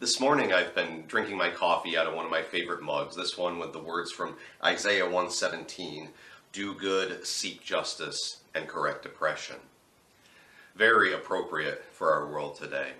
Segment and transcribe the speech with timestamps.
[0.00, 3.38] This morning I've been drinking my coffee out of one of my favorite mugs, this
[3.38, 6.08] one with the words from Isaiah 117
[6.52, 9.56] Do good, seek justice, and correct oppression.
[10.74, 12.90] Very appropriate for our world today.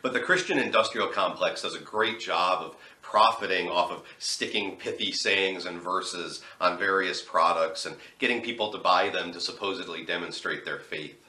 [0.00, 5.12] But the Christian industrial complex does a great job of profiting off of sticking pithy
[5.12, 10.64] sayings and verses on various products and getting people to buy them to supposedly demonstrate
[10.64, 11.23] their faith.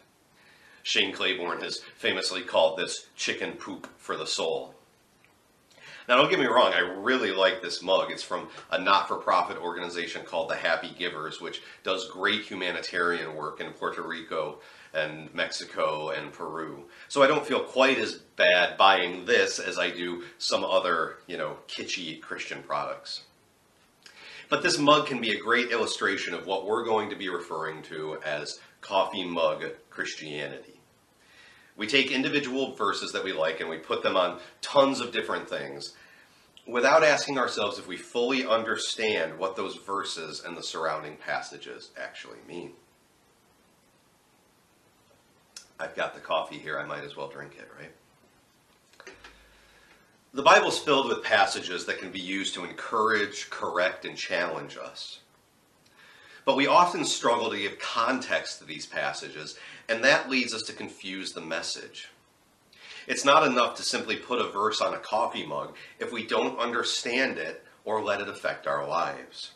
[0.85, 4.75] Shane Claiborne has famously called this chicken poop for the soul.
[6.07, 8.11] Now, don't get me wrong, I really like this mug.
[8.11, 13.35] It's from a not for profit organization called the Happy Givers, which does great humanitarian
[13.35, 14.59] work in Puerto Rico
[14.93, 16.83] and Mexico and Peru.
[17.07, 21.37] So I don't feel quite as bad buying this as I do some other, you
[21.37, 23.23] know, kitschy Christian products.
[24.49, 27.81] But this mug can be a great illustration of what we're going to be referring
[27.83, 30.74] to as coffee mug Christianity.
[31.77, 35.49] We take individual verses that we like and we put them on tons of different
[35.49, 35.93] things
[36.67, 42.39] without asking ourselves if we fully understand what those verses and the surrounding passages actually
[42.47, 42.71] mean.
[45.79, 47.91] I've got the coffee here, I might as well drink it, right?
[50.33, 55.19] The Bible's filled with passages that can be used to encourage, correct, and challenge us.
[56.45, 59.57] But we often struggle to give context to these passages,
[59.89, 62.09] and that leads us to confuse the message.
[63.07, 66.59] It's not enough to simply put a verse on a coffee mug if we don't
[66.59, 69.51] understand it or let it affect our lives.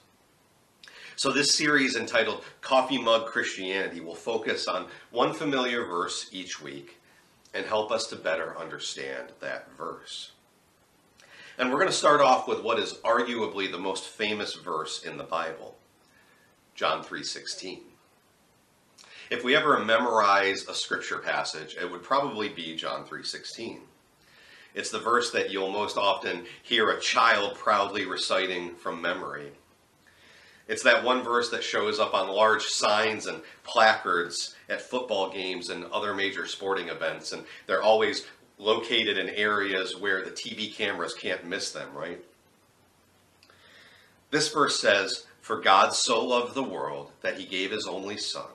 [1.16, 7.00] So, this series entitled Coffee Mug Christianity will focus on one familiar verse each week
[7.54, 10.32] and help us to better understand that verse.
[11.58, 15.18] And we're going to start off with what is arguably the most famous verse in
[15.18, 15.76] the Bible.
[16.80, 17.82] John 3:16.
[19.30, 23.86] If we ever memorize a scripture passage, it would probably be John 3:16.
[24.74, 29.52] It's the verse that you'll most often hear a child proudly reciting from memory.
[30.70, 35.70] It's that one verse that shows up on large signs and placards at football games
[35.70, 38.26] and other major sporting events, and they're always
[38.58, 42.24] located in areas where the TV cameras can't miss them, right?
[44.32, 48.52] This verse says, for God so loved the world that he gave his only Son,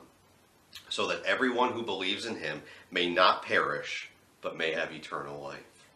[0.88, 2.62] so that everyone who believes in him
[2.92, 4.10] may not perish,
[4.40, 5.88] but may have eternal life.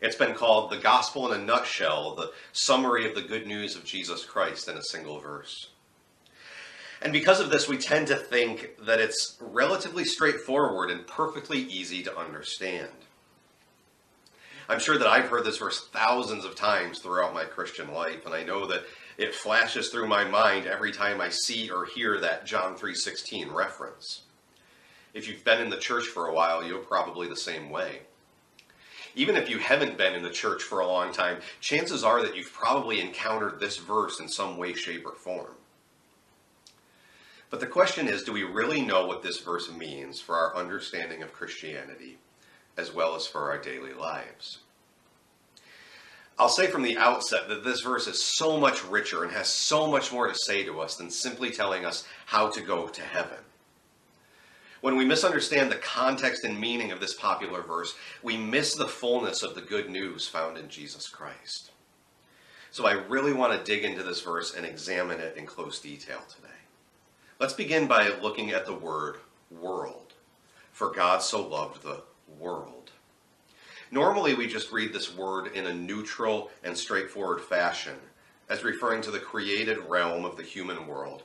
[0.00, 3.84] It's been called the gospel in a nutshell, the summary of the good news of
[3.84, 5.70] Jesus Christ in a single verse.
[7.02, 12.04] And because of this, we tend to think that it's relatively straightforward and perfectly easy
[12.04, 12.92] to understand.
[14.68, 18.32] I'm sure that I've heard this verse thousands of times throughout my Christian life, and
[18.32, 18.84] I know that
[19.22, 24.22] it flashes through my mind every time I see or hear that John 3:16 reference.
[25.14, 28.02] If you've been in the church for a while, you're probably the same way.
[29.14, 32.34] Even if you haven't been in the church for a long time, chances are that
[32.34, 35.54] you've probably encountered this verse in some way, shape, or form.
[37.50, 41.22] But the question is do we really know what this verse means for our understanding
[41.22, 42.18] of Christianity
[42.76, 44.58] as well as for our daily lives?
[46.38, 49.86] I'll say from the outset that this verse is so much richer and has so
[49.86, 53.38] much more to say to us than simply telling us how to go to heaven.
[54.80, 59.44] When we misunderstand the context and meaning of this popular verse, we miss the fullness
[59.44, 61.70] of the good news found in Jesus Christ.
[62.72, 66.20] So I really want to dig into this verse and examine it in close detail
[66.28, 66.48] today.
[67.38, 69.18] Let's begin by looking at the word
[69.50, 70.14] world.
[70.72, 72.02] For God so loved the
[72.40, 72.81] world.
[73.92, 77.94] Normally, we just read this word in a neutral and straightforward fashion,
[78.48, 81.22] as referring to the created realm of the human world.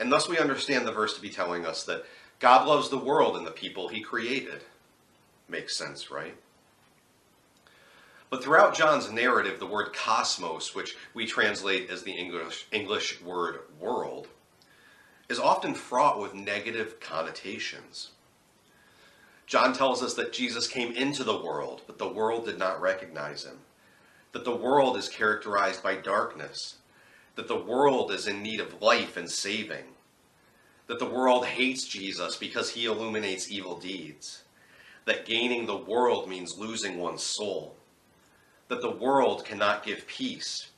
[0.00, 2.04] And thus, we understand the verse to be telling us that
[2.40, 4.64] God loves the world and the people he created.
[5.48, 6.34] Makes sense, right?
[8.30, 13.60] But throughout John's narrative, the word cosmos, which we translate as the English, English word
[13.78, 14.26] world,
[15.28, 18.10] is often fraught with negative connotations.
[19.48, 23.44] John tells us that Jesus came into the world, but the world did not recognize
[23.44, 23.60] him.
[24.32, 26.76] That the world is characterized by darkness.
[27.34, 29.84] That the world is in need of life and saving.
[30.86, 34.42] That the world hates Jesus because he illuminates evil deeds.
[35.06, 37.74] That gaining the world means losing one's soul.
[38.68, 40.68] That the world cannot give peace.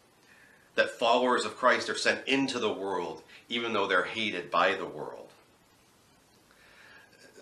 [0.77, 4.87] That followers of Christ are sent into the world even though they're hated by the
[4.87, 5.30] world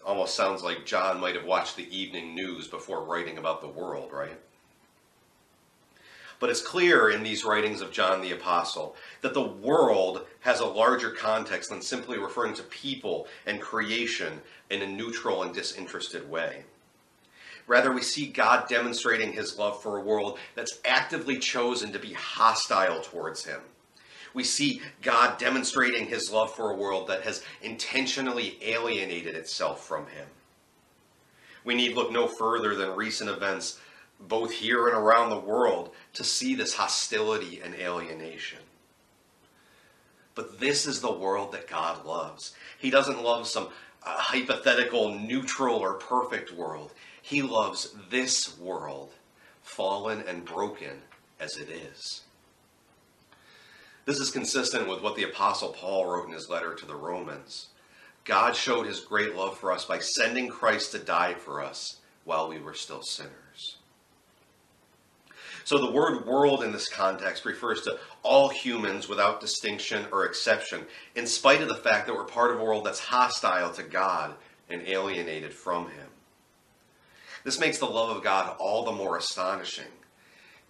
[0.08, 4.10] almost sounds like John might have watched the evening news before writing about the world,
[4.10, 4.40] right?
[6.40, 10.66] But it's clear in these writings of John the Apostle that the world has a
[10.66, 14.40] larger context than simply referring to people and creation
[14.70, 16.64] in a neutral and disinterested way.
[17.66, 22.14] Rather, we see God demonstrating his love for a world that's actively chosen to be
[22.14, 23.60] hostile towards him.
[24.38, 30.06] We see God demonstrating his love for a world that has intentionally alienated itself from
[30.06, 30.28] him.
[31.64, 33.80] We need look no further than recent events,
[34.20, 38.60] both here and around the world, to see this hostility and alienation.
[40.36, 42.54] But this is the world that God loves.
[42.78, 43.70] He doesn't love some
[44.04, 46.92] uh, hypothetical, neutral, or perfect world.
[47.20, 49.10] He loves this world,
[49.62, 51.02] fallen and broken
[51.40, 52.22] as it is.
[54.08, 57.66] This is consistent with what the Apostle Paul wrote in his letter to the Romans.
[58.24, 62.48] God showed his great love for us by sending Christ to die for us while
[62.48, 63.76] we were still sinners.
[65.64, 70.86] So the word world in this context refers to all humans without distinction or exception,
[71.14, 74.32] in spite of the fact that we're part of a world that's hostile to God
[74.70, 76.08] and alienated from him.
[77.44, 79.84] This makes the love of God all the more astonishing.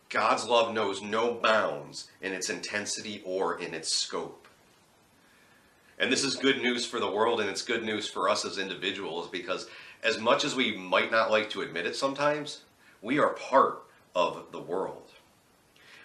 [0.09, 4.49] God's love knows no bounds in its intensity or in its scope.
[5.99, 8.59] And this is good news for the world and it's good news for us as
[8.59, 9.69] individuals because,
[10.03, 12.63] as much as we might not like to admit it sometimes,
[13.03, 13.83] we are part
[14.15, 15.11] of the world.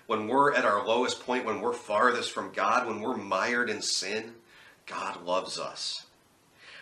[0.08, 3.82] When we're at our lowest point, when we're farthest from God, when we're mired in
[3.82, 4.34] sin,
[4.86, 6.06] God loves us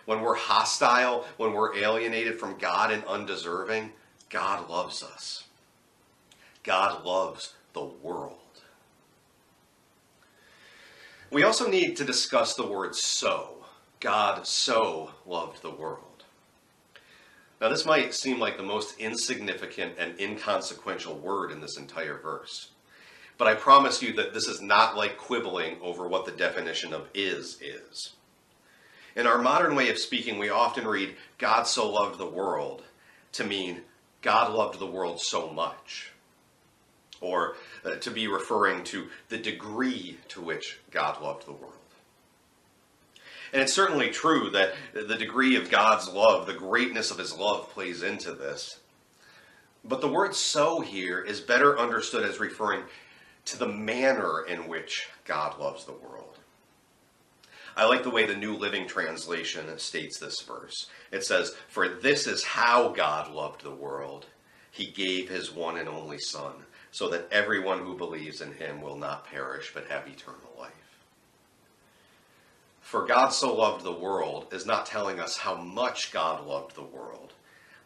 [0.06, 3.92] when we're hostile, when we're alienated from God and undeserving,
[4.30, 5.46] God loves us.
[6.64, 8.38] God loves the world.
[11.32, 13.66] We also need to discuss the word so.
[14.00, 16.26] God so loved the world.
[17.62, 22.70] Now, this might seem like the most insignificant and inconsequential word in this entire verse.
[23.38, 27.08] But I promise you that this is not like quibbling over what the definition of
[27.14, 28.14] is is.
[29.16, 32.84] In our modern way of speaking, we often read, God so loved the world
[33.34, 33.82] to mean
[34.22, 36.11] God loved the world so much,
[37.22, 41.76] or uh, to be referring to the degree to which God loved the world.
[43.54, 47.70] And it's certainly true that the degree of God's love, the greatness of his love,
[47.70, 48.80] plays into this.
[49.84, 52.84] But the word so here is better understood as referring
[53.46, 56.38] to the manner in which God loves the world.
[57.76, 60.90] I like the way the New Living Translation states this verse.
[61.12, 64.26] It says, For this is how God loved the world.
[64.72, 66.54] He gave his one and only Son,
[66.92, 70.72] so that everyone who believes in him will not perish but have eternal life.
[72.82, 76.84] For God so loved the world is not telling us how much God loved the
[76.84, 77.34] world,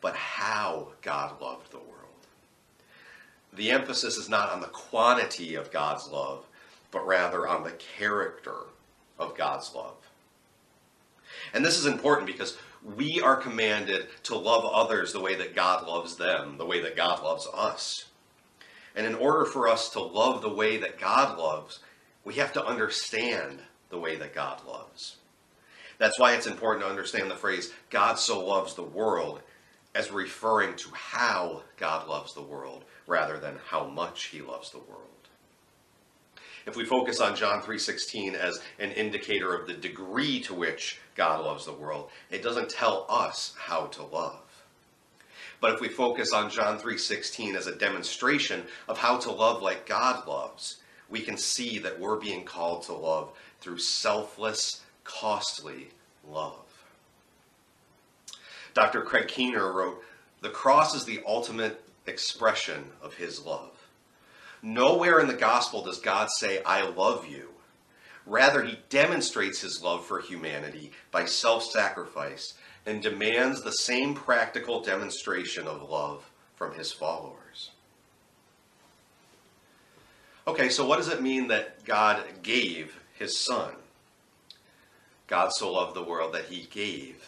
[0.02, 1.92] but how God loved the world.
[3.54, 6.44] The emphasis is not on the quantity of God's love,
[6.90, 8.56] but rather on the character
[9.19, 9.96] of God's love.
[11.54, 12.58] And this is important because
[12.96, 16.96] we are commanded to love others the way that God loves them, the way that
[16.96, 18.06] God loves us.
[18.95, 21.80] And in order for us to love the way that God loves,
[22.24, 23.59] we have to understand
[23.89, 25.18] the way that God loves.
[25.97, 29.42] That's why it's important to understand the phrase, God so loves the world,
[29.94, 34.80] as referring to how God loves the world rather than how much he loves the
[34.80, 35.15] world
[36.65, 41.44] if we focus on John 3:16 as an indicator of the degree to which God
[41.45, 44.41] loves the world, it doesn't tell us how to love.
[45.62, 49.86] But if we focus on John 3:16 as a demonstration of how to love like
[49.86, 50.77] God loves,
[51.10, 55.91] we can see that we're being called to love through selfless, costly
[56.27, 56.65] love.
[58.74, 59.01] Dr.
[59.01, 60.03] Craig Keener wrote,
[60.41, 63.72] "The cross is the ultimate expression of his love.
[64.62, 67.50] Nowhere in the gospel does God say, I love you.
[68.25, 74.82] Rather, he demonstrates his love for humanity by self sacrifice and demands the same practical
[74.82, 77.72] demonstration of love from his followers.
[80.48, 83.74] Okay, so what does it mean that God gave his son?
[85.27, 87.27] God so loved the world that he gave.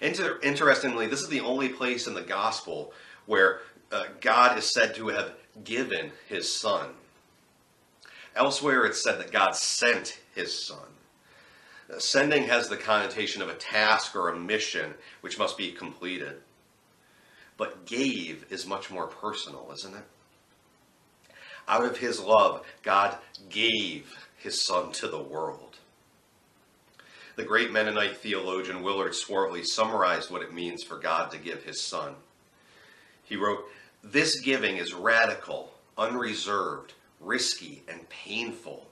[0.00, 2.92] Inter- interestingly, this is the only place in the gospel
[3.26, 5.32] where uh, God is said to have
[5.64, 6.90] given his son.
[8.36, 10.86] Elsewhere, it's said that God sent his son.
[11.98, 16.36] Sending has the connotation of a task or a mission which must be completed.
[17.56, 20.04] But gave is much more personal, isn't it?
[21.68, 23.16] Out of his love, God
[23.48, 25.76] gave his son to the world.
[27.36, 31.80] The great Mennonite theologian Willard Swartley summarized what it means for God to give his
[31.80, 32.14] son.
[33.24, 33.64] He wrote,
[34.02, 38.89] this giving is radical, unreserved, risky, and painful.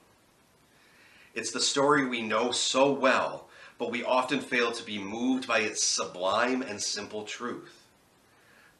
[1.39, 5.59] It's the story we know so well, but we often fail to be moved by
[5.59, 7.85] its sublime and simple truth.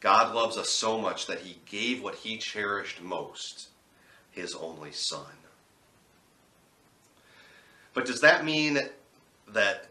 [0.00, 3.68] God loves us so much that he gave what he cherished most,
[4.30, 5.32] his only son.
[7.94, 8.78] But does that mean
[9.48, 9.86] that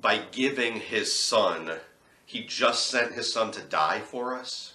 [0.00, 1.72] by giving his son,
[2.24, 4.72] he just sent his son to die for us?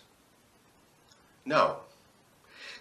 [1.45, 1.77] No.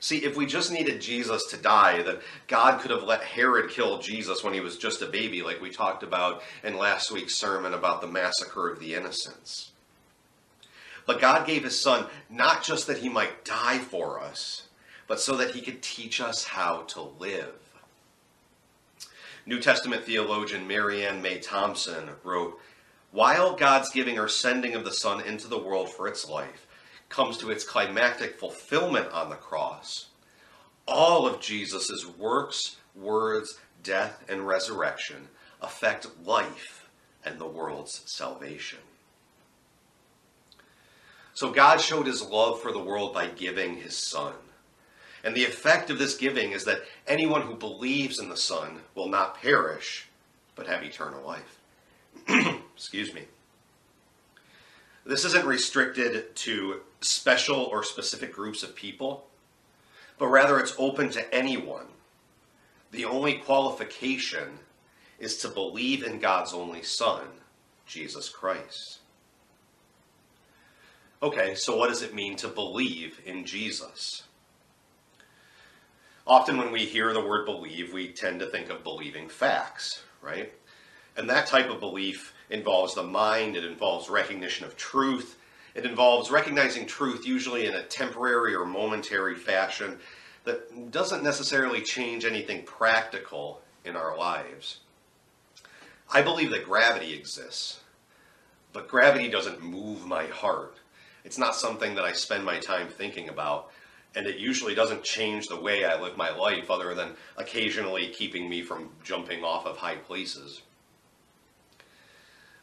[0.00, 3.98] See, if we just needed Jesus to die, then God could have let Herod kill
[3.98, 7.74] Jesus when he was just a baby, like we talked about in last week's sermon
[7.74, 9.72] about the massacre of the innocents.
[11.04, 14.68] But God gave his son not just that he might die for us,
[15.08, 17.54] but so that he could teach us how to live.
[19.46, 22.60] New Testament theologian Marianne Meye Thompson wrote,
[23.10, 26.67] While God's giving or sending of the Son into the world for its life
[27.08, 30.06] comes to its climactic fulfillment on the cross,
[30.86, 35.28] all of Jesus' works, words, death, and resurrection
[35.60, 36.88] affect life
[37.24, 38.78] and the world's salvation.
[41.34, 44.32] So God showed his love for the world by giving his Son.
[45.22, 49.08] And the effect of this giving is that anyone who believes in the Son will
[49.08, 50.08] not perish,
[50.54, 51.60] but have eternal life.
[52.74, 53.22] Excuse me.
[55.08, 59.26] This isn't restricted to special or specific groups of people,
[60.18, 61.86] but rather it's open to anyone.
[62.90, 64.58] The only qualification
[65.18, 67.22] is to believe in God's only Son,
[67.86, 68.98] Jesus Christ.
[71.22, 74.24] Okay, so what does it mean to believe in Jesus?
[76.26, 80.52] Often when we hear the word believe, we tend to think of believing facts, right?
[81.16, 85.36] And that type of belief involves the mind, it involves recognition of truth,
[85.74, 89.98] it involves recognizing truth usually in a temporary or momentary fashion
[90.44, 94.78] that doesn't necessarily change anything practical in our lives.
[96.12, 97.80] I believe that gravity exists,
[98.72, 100.76] but gravity doesn't move my heart.
[101.24, 103.70] It's not something that I spend my time thinking about,
[104.14, 108.48] and it usually doesn't change the way I live my life other than occasionally keeping
[108.48, 110.62] me from jumping off of high places.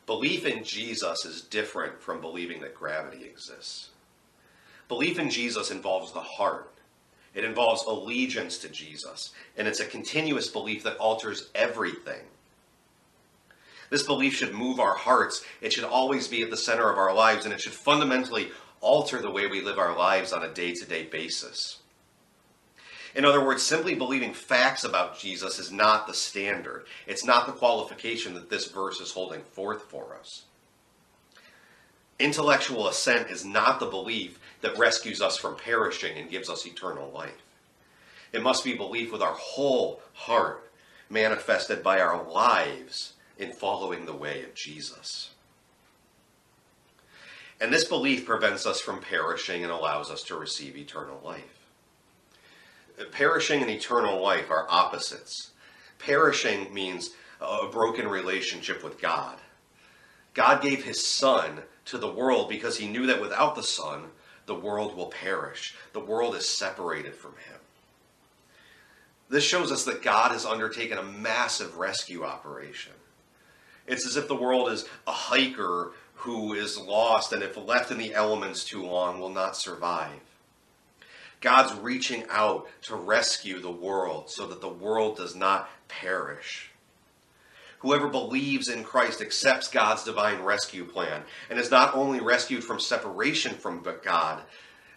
[0.05, 3.89] Belief in Jesus is different from believing that gravity exists.
[4.87, 6.71] Belief in Jesus involves the heart.
[7.33, 12.21] It involves allegiance to Jesus, and it's a continuous belief that alters everything.
[13.89, 15.43] This belief should move our hearts.
[15.61, 19.21] It should always be at the center of our lives, and it should fundamentally alter
[19.21, 21.79] the way we live our lives on a day to day basis.
[23.15, 26.85] In other words, simply believing facts about Jesus is not the standard.
[27.07, 30.43] It's not the qualification that this verse is holding forth for us.
[32.19, 37.09] Intellectual assent is not the belief that rescues us from perishing and gives us eternal
[37.11, 37.41] life.
[38.33, 40.69] It must be belief with our whole heart,
[41.09, 45.29] manifested by our lives in following the way of Jesus.
[47.61, 51.64] And this belief prevents us from perishing and allows us to receive eternal life
[53.11, 55.51] perishing and eternal life are opposites.
[55.99, 57.11] Perishing means
[57.41, 59.37] a broken relationship with God.
[60.33, 64.03] God gave his son to the world because he knew that without the son,
[64.45, 65.75] the world will perish.
[65.93, 67.59] The world is separated from him.
[69.29, 72.93] This shows us that God has undertaken a massive rescue operation.
[73.87, 77.97] It's as if the world is a hiker who is lost and if left in
[77.97, 80.19] the elements too long will not survive.
[81.45, 86.71] God's reaching out to rescue the world so that the world does not perish.
[87.79, 91.21] Whoever believes in Christ accepts God's divine rescue plan
[91.51, 94.41] and is not only rescued from separation from God,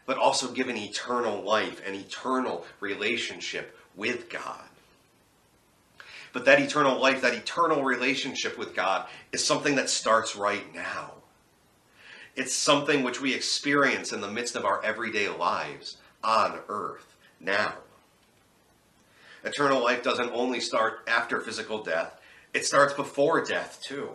[0.07, 4.65] but also given eternal life and eternal relationship with God.
[6.33, 11.13] But that eternal life, that eternal relationship with God, is something that starts right now.
[12.37, 17.75] It's something which we experience in the midst of our everyday lives on earth now.
[19.45, 22.21] Eternal life doesn't only start after physical death,
[22.53, 24.11] it starts before death too.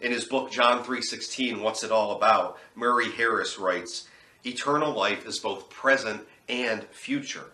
[0.00, 2.58] In his book John 3:16, What's It All About?
[2.74, 4.08] Murray Harris writes,
[4.44, 7.52] "Eternal life is both present and future.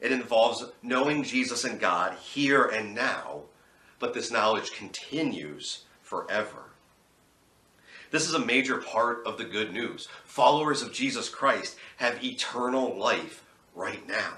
[0.00, 3.42] It involves knowing Jesus and God here and now,
[3.98, 6.70] but this knowledge continues forever.
[8.16, 10.08] This is a major part of the good news.
[10.24, 13.44] Followers of Jesus Christ have eternal life
[13.74, 14.32] right now.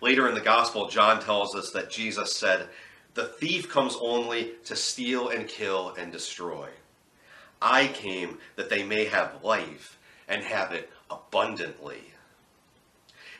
[0.00, 2.70] Later in the gospel, John tells us that Jesus said,
[3.12, 6.70] The thief comes only to steal and kill and destroy.
[7.60, 12.14] I came that they may have life and have it abundantly.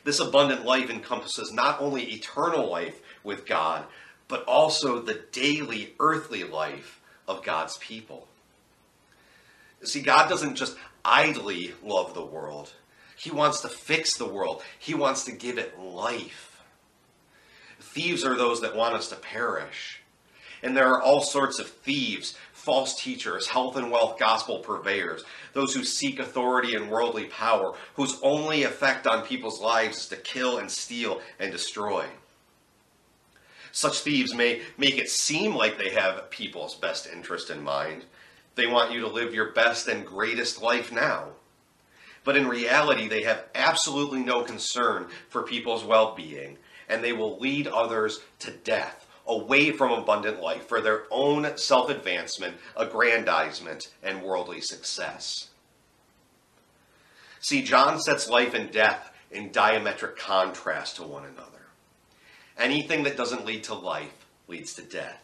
[0.04, 3.86] This abundant life encompasses not only eternal life with God,
[4.28, 8.26] but also the daily earthly life of God's people.
[9.82, 12.72] See, God doesn't just idly love the world,
[13.16, 16.62] He wants to fix the world, He wants to give it life.
[17.80, 20.02] Thieves are those that want us to perish.
[20.62, 25.74] And there are all sorts of thieves, false teachers, health and wealth gospel purveyors, those
[25.74, 30.58] who seek authority and worldly power, whose only effect on people's lives is to kill
[30.58, 32.06] and steal and destroy.
[33.76, 38.06] Such thieves may make it seem like they have people's best interest in mind.
[38.54, 41.32] They want you to live your best and greatest life now.
[42.24, 46.56] But in reality, they have absolutely no concern for people's well being,
[46.88, 51.90] and they will lead others to death away from abundant life for their own self
[51.90, 55.50] advancement, aggrandizement, and worldly success.
[57.40, 61.55] See, John sets life and death in diametric contrast to one another.
[62.58, 65.22] Anything that doesn't lead to life leads to death.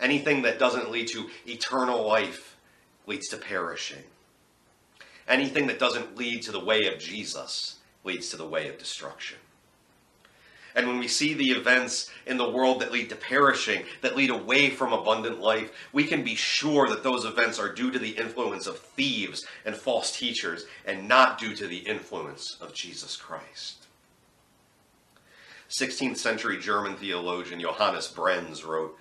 [0.00, 2.56] Anything that doesn't lead to eternal life
[3.06, 4.04] leads to perishing.
[5.28, 9.38] Anything that doesn't lead to the way of Jesus leads to the way of destruction.
[10.76, 14.28] And when we see the events in the world that lead to perishing, that lead
[14.28, 18.10] away from abundant life, we can be sure that those events are due to the
[18.10, 23.85] influence of thieves and false teachers and not due to the influence of Jesus Christ.
[25.70, 28.96] 16th century German theologian Johannes Brenz wrote,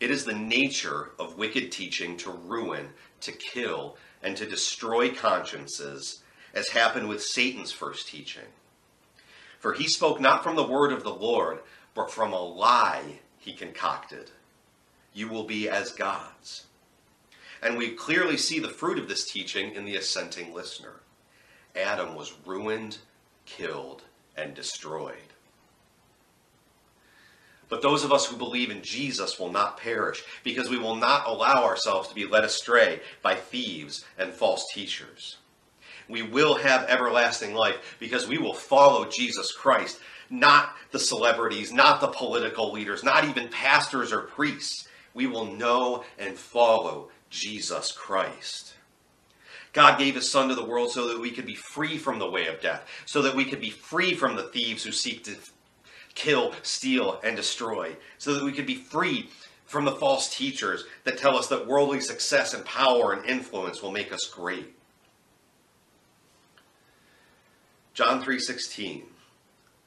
[0.00, 2.88] It is the nature of wicked teaching to ruin,
[3.20, 6.22] to kill, and to destroy consciences,
[6.54, 8.46] as happened with Satan's first teaching.
[9.58, 11.60] For he spoke not from the word of the Lord,
[11.94, 14.30] but from a lie he concocted.
[15.12, 16.66] You will be as gods.
[17.62, 21.00] And we clearly see the fruit of this teaching in the assenting listener.
[21.74, 22.98] Adam was ruined,
[23.44, 24.02] killed,
[24.36, 25.25] and destroyed.
[27.68, 31.26] But those of us who believe in Jesus will not perish because we will not
[31.26, 35.38] allow ourselves to be led astray by thieves and false teachers
[36.08, 40.00] we will have everlasting life because we will follow Jesus Christ,
[40.30, 44.88] not the celebrities, not the political leaders, not even pastors or priests.
[45.14, 48.74] We will know and follow Jesus Christ.
[49.72, 52.30] God gave his son to the world so that we could be free from the
[52.30, 55.36] way of death, so that we could be free from the thieves who seek to
[56.16, 59.30] kill, steal, and destroy, so that we could be free
[59.66, 63.92] from the false teachers that tell us that worldly success and power and influence will
[63.92, 64.74] make us great.
[67.94, 69.14] John 3:16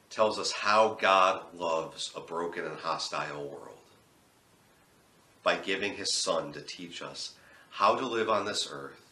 [0.08, 3.78] tells us how God loves a broken and hostile world
[5.42, 7.34] by giving his son to teach us
[7.70, 9.06] how to live on this earth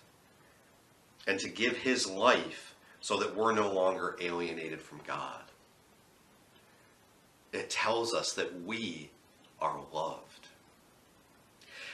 [1.27, 5.48] and to give his life so that we're no longer alienated from God.
[7.53, 9.11] It tells us that we
[9.61, 10.49] are loved.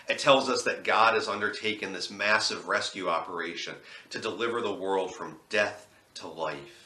[0.08, 3.74] It tells us that God has undertaken this massive rescue operation
[4.10, 6.84] to deliver the world from death to life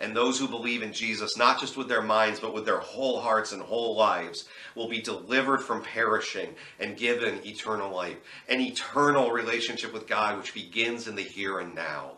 [0.00, 3.20] and those who believe in Jesus, not just with their minds, but with their whole
[3.20, 9.30] hearts and whole lives, will be delivered from perishing and given eternal life, an eternal
[9.30, 12.12] relationship with God which begins in the here and now.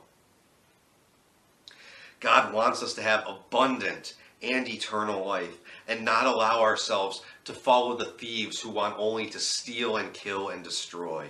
[2.21, 5.59] God wants us to have abundant and eternal life
[5.89, 10.51] and not allow ourselves to follow the thieves who want only to steal and kill
[10.51, 11.27] and destroy.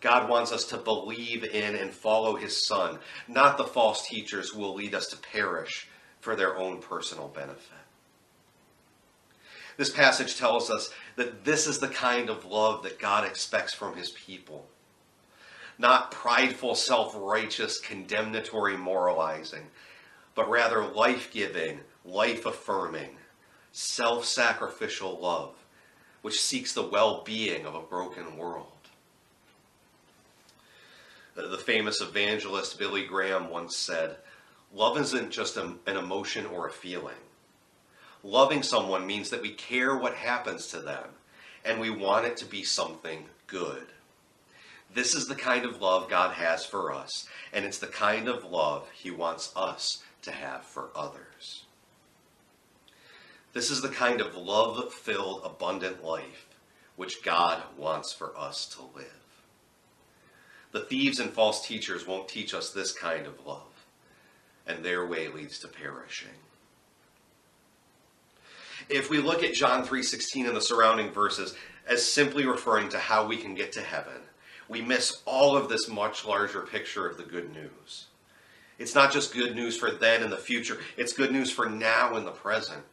[0.00, 4.60] God wants us to believe in and follow his son, not the false teachers who
[4.60, 5.88] will lead us to perish
[6.20, 7.78] for their own personal benefit.
[9.76, 13.96] This passage tells us that this is the kind of love that God expects from
[13.96, 14.66] his people.
[15.78, 19.66] Not prideful, self righteous, condemnatory moralizing,
[20.34, 23.16] but rather life giving, life affirming,
[23.72, 25.54] self sacrificial love,
[26.22, 28.66] which seeks the well being of a broken world.
[31.34, 34.16] The famous evangelist Billy Graham once said,
[34.72, 37.14] Love isn't just an emotion or a feeling.
[38.22, 41.08] Loving someone means that we care what happens to them
[41.64, 43.86] and we want it to be something good.
[44.92, 48.44] This is the kind of love God has for us, and it's the kind of
[48.44, 51.63] love He wants us to have for others.
[53.54, 56.48] This is the kind of love filled, abundant life
[56.96, 59.06] which God wants for us to live.
[60.72, 63.86] The thieves and false teachers won't teach us this kind of love,
[64.66, 66.28] and their way leads to perishing.
[68.88, 71.54] If we look at John 3:16 and the surrounding verses
[71.86, 74.20] as simply referring to how we can get to heaven,
[74.68, 78.06] we miss all of this much larger picture of the good news.
[78.78, 82.16] It's not just good news for then and the future, it's good news for now
[82.16, 82.84] and the present.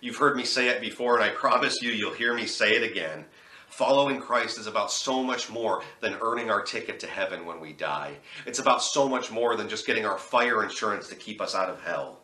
[0.00, 2.88] You've heard me say it before, and I promise you, you'll hear me say it
[2.88, 3.24] again.
[3.68, 7.72] Following Christ is about so much more than earning our ticket to heaven when we
[7.72, 8.16] die.
[8.46, 11.68] It's about so much more than just getting our fire insurance to keep us out
[11.68, 12.20] of hell.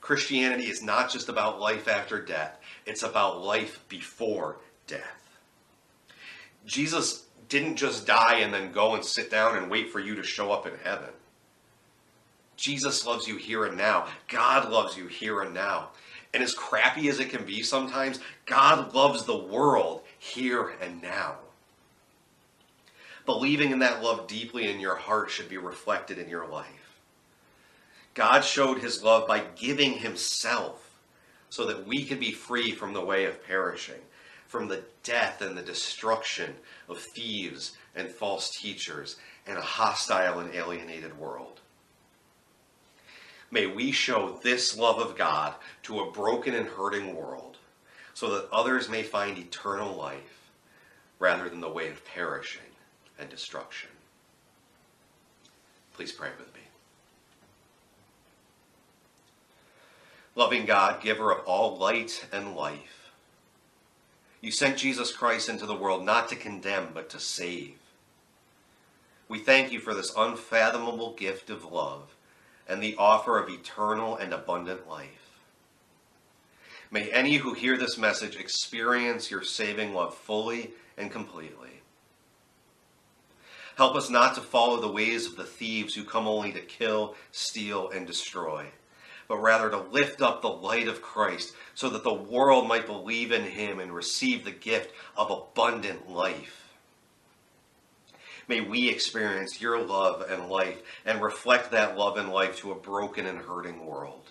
[0.00, 5.38] Christianity is not just about life after death, it's about life before death.
[6.64, 10.22] Jesus didn't just die and then go and sit down and wait for you to
[10.22, 11.10] show up in heaven.
[12.56, 14.06] Jesus loves you here and now.
[14.28, 15.90] God loves you here and now.
[16.32, 21.36] And as crappy as it can be sometimes, God loves the world here and now.
[23.26, 26.98] Believing in that love deeply in your heart should be reflected in your life.
[28.14, 30.90] God showed his love by giving himself
[31.48, 34.00] so that we could be free from the way of perishing,
[34.46, 36.54] from the death and the destruction
[36.88, 39.16] of thieves and false teachers
[39.46, 41.60] and a hostile and alienated world.
[43.50, 47.56] May we show this love of God to a broken and hurting world
[48.14, 50.50] so that others may find eternal life
[51.18, 52.62] rather than the way of perishing
[53.18, 53.90] and destruction.
[55.94, 56.60] Please pray with me.
[60.36, 63.10] Loving God, giver of all light and life,
[64.40, 67.76] you sent Jesus Christ into the world not to condemn, but to save.
[69.28, 72.14] We thank you for this unfathomable gift of love
[72.70, 75.40] and the offer of eternal and abundant life.
[76.90, 81.70] May any who hear this message experience your saving love fully and completely.
[83.76, 87.14] Help us not to follow the ways of the thieves who come only to kill,
[87.32, 88.66] steal, and destroy,
[89.26, 93.32] but rather to lift up the light of Christ so that the world might believe
[93.32, 96.69] in him and receive the gift of abundant life.
[98.50, 102.74] May we experience your love and life and reflect that love and life to a
[102.74, 104.24] broken and hurting world.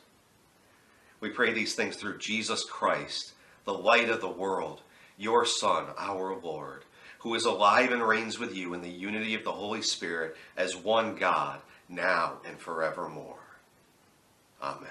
[1.21, 3.31] We pray these things through Jesus Christ,
[3.63, 4.81] the light of the world,
[5.17, 6.83] your Son, our Lord,
[7.19, 10.75] who is alive and reigns with you in the unity of the Holy Spirit as
[10.75, 13.39] one God, now and forevermore.
[14.61, 14.89] Amen.